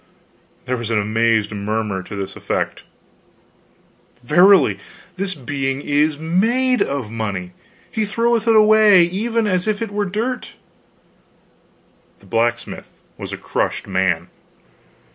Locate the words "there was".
0.65-0.89